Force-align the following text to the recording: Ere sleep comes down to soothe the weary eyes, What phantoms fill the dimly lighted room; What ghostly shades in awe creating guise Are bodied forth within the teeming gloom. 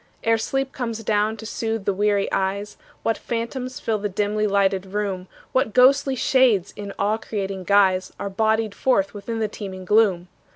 Ere 0.23 0.35
sleep 0.39 0.71
comes 0.71 1.03
down 1.03 1.37
to 1.37 1.45
soothe 1.45 1.85
the 1.85 1.93
weary 1.93 2.27
eyes, 2.31 2.75
What 3.03 3.19
phantoms 3.19 3.79
fill 3.79 3.99
the 3.99 4.09
dimly 4.09 4.47
lighted 4.47 4.87
room; 4.87 5.27
What 5.51 5.75
ghostly 5.75 6.15
shades 6.15 6.73
in 6.75 6.91
awe 6.97 7.17
creating 7.17 7.65
guise 7.65 8.11
Are 8.19 8.27
bodied 8.27 8.73
forth 8.73 9.13
within 9.13 9.37
the 9.37 9.47
teeming 9.47 9.85
gloom. 9.85 10.27